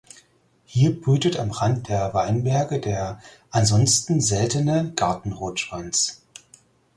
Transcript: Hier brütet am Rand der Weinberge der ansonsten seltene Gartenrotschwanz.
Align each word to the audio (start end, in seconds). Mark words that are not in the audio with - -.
Hier 0.65 0.99
brütet 0.99 1.37
am 1.37 1.51
Rand 1.51 1.87
der 1.87 2.11
Weinberge 2.15 2.79
der 2.79 3.21
ansonsten 3.51 4.19
seltene 4.19 4.93
Gartenrotschwanz. 4.95 6.23